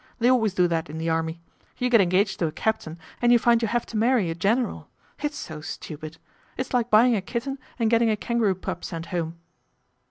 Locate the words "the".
0.97-1.11